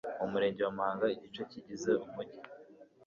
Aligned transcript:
Mu 0.19 0.25
Murenge 0.31 0.61
wa 0.63 0.73
Muhanga 0.77 1.05
igice 1.15 1.41
kigize 1.51 1.91
umugi 2.05 2.39